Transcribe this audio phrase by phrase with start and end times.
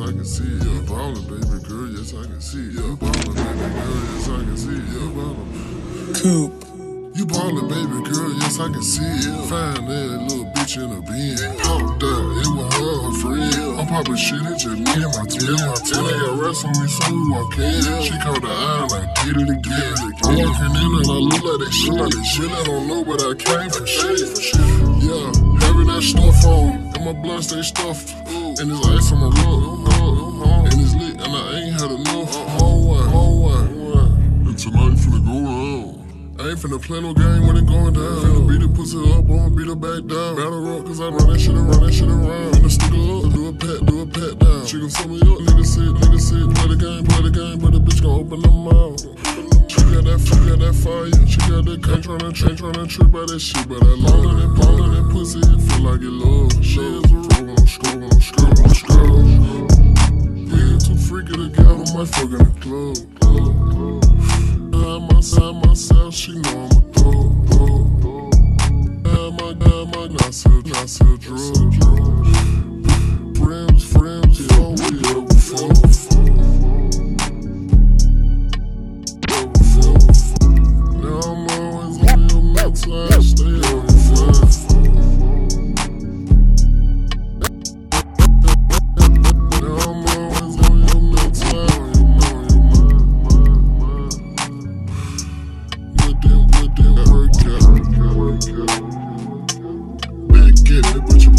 [0.00, 0.44] I can see.
[0.44, 2.70] You ballin', baby girl, yes, I can see.
[2.72, 4.72] You ballin', baby girl, yes, I can see.
[4.72, 6.14] You ballin'.
[6.14, 6.52] Coop.
[7.14, 9.48] You ballin', baby girl, yes, I can see it.
[9.48, 11.36] Find that little bitch in a bin.
[11.60, 13.80] Popped out, it was her, her friend.
[13.80, 15.60] I'm poppin' shit, it just me and my twin.
[15.60, 18.02] My twin, they got rest on me, so we walk in.
[18.02, 19.92] She caught the eye, like, get it again.
[20.24, 22.48] I'm walking in and I look like they shit, like they shit.
[22.48, 24.56] I don't know, but I came for shit.
[25.04, 25.28] Yeah,
[25.60, 28.16] having that stuff on, and my blood stay stuffed.
[28.32, 29.81] And it's ice on my rug,
[30.44, 32.34] and it's lit, and I ain't had enough.
[32.58, 33.66] Whole one, whole one.
[34.46, 36.02] And tonight finna go round.
[36.40, 38.18] I ain't finna play no game when it going down.
[38.24, 40.36] Finna beat the pussy up, I'ma beat her back down.
[40.36, 42.54] Battle rock, cause I run that shit around, that shit around.
[42.54, 44.66] Finna stick her up, do a pat, do a pat down.
[44.66, 46.42] She gon' sum me up, nigga sit, nigga sit.
[46.56, 48.98] Play the game, play the game, but the bitch gon' open her mouth.
[49.70, 51.06] She got that, she got that fire.
[51.30, 53.68] She got that can't tryna, ain't tryna trip by that shit.
[53.68, 56.50] But that long and ballin' and pussy, feel like it love.
[56.64, 57.11] She is
[65.52, 67.01] I'm outside myself, she know I'm a thug.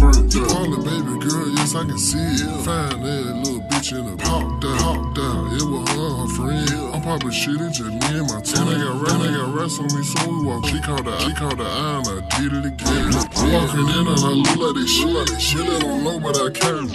[0.00, 0.48] Burnt out.
[0.48, 2.64] Call it baby girl, yes I can see it.
[2.64, 5.52] Find that little bitch in a pop down, pop down.
[5.54, 6.94] It was her, her friend.
[6.94, 8.68] I'm poppin' shit, it just me and my twin.
[8.68, 10.66] I got rest, I got rest on me, so we walk.
[10.66, 13.12] She called the, she called the eye, and I did it again.
[13.36, 15.68] I'm walking in and I look like they shit, like they shit.
[15.68, 16.90] I don't know, but I can't.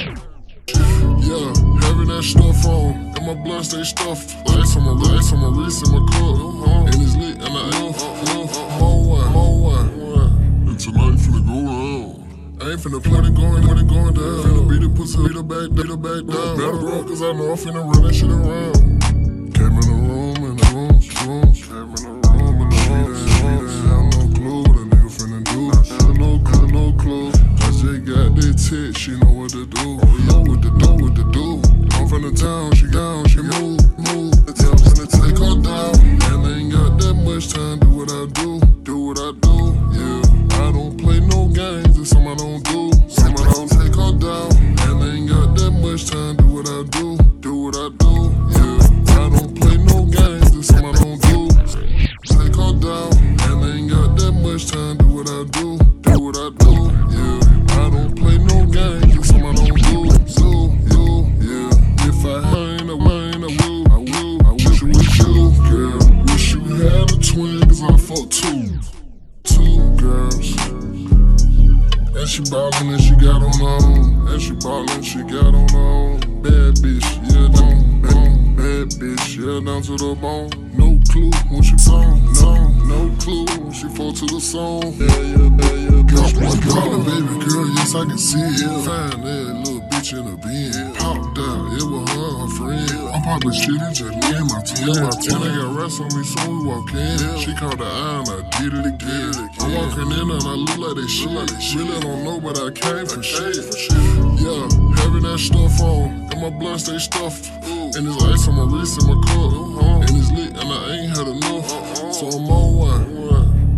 [1.26, 1.50] Yeah,
[1.82, 4.36] having that stuff on, and my blood stay stuffed.
[4.50, 6.05] Ice on my ice on my wrist and my
[12.85, 14.44] finna play it going, when it going down.
[14.46, 16.57] Finna beat the pussy, beat her back, beat her back down.
[16.57, 18.78] Better rock, cause I know I'm finna run that shit around.
[19.56, 20.94] Came in the room, in the room,
[21.25, 21.50] room.
[21.50, 23.09] Came in the room, in the room,
[23.41, 23.66] room.
[23.90, 25.73] Have no clue what a nigga finna do.
[25.97, 27.29] Have no clue, no clue.
[27.34, 29.97] I just got that tit, she know what to do.
[30.29, 30.62] Know what
[72.85, 74.28] ballin' and she got on her own.
[74.28, 76.19] And she ballin', she got on her own.
[76.41, 78.56] Bad bitch, yeah, down, down.
[78.56, 80.50] Bad bitch, yeah, down to the bone.
[80.78, 84.94] No clue when she phone, no, no clue when she fall to the song.
[84.97, 86.03] Yeah, yeah, yeah, yeah.
[86.03, 86.29] Girl,
[86.62, 88.85] girl, baby girl, yes, I can see it.
[88.85, 90.84] Find that little bitch in a bin.
[93.35, 94.56] Poppin' shit, it just me and my.
[94.56, 97.40] My twin, they got rest on me, so we walk in.
[97.40, 99.34] She caught the eye, and I did it again.
[99.59, 101.75] I'm walking in and I look like they shit.
[101.75, 103.59] Really don't know, but I came for shit.
[104.40, 104.63] Yeah,
[105.03, 107.51] having that stuff on, and my blood stay stuffed.
[107.66, 111.17] And it's ice on my wrist and my cup, and it's lit, and I ain't
[111.17, 111.67] had enough.
[112.13, 113.03] So I'm on one.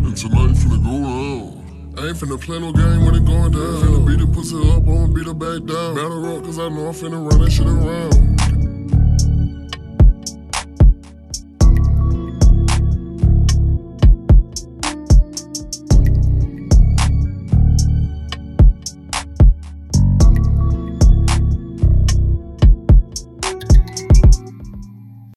[0.05, 1.97] And tonight finna go round.
[1.97, 3.81] I ain't finna play no game when it going down.
[3.81, 5.95] Finna beat the pussy up, I'ma beat her back down.
[5.95, 8.36] Battle rock, cause I know I'm finna run that shit around.